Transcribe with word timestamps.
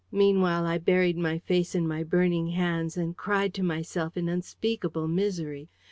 Meanwhile, 0.11 0.65
I 0.65 0.79
buried 0.79 1.15
my 1.19 1.37
face 1.37 1.75
in 1.75 1.87
my 1.87 2.01
burning 2.01 2.47
hands, 2.47 2.97
and 2.97 3.15
cried 3.15 3.53
to 3.53 3.61
myself 3.61 4.17
in 4.17 4.29
unspeakable 4.29 5.07
misery. 5.07 5.69